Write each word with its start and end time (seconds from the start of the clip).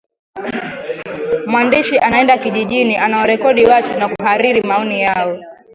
mwandishi 1.47 1.97
anaenda 1.97 2.37
kijijini 2.37 2.97
anawarekodi 2.97 3.63
watu 3.65 3.99
na 3.99 4.09
kuhariri 4.09 4.61
maoni 4.61 5.01
yao 5.01 5.39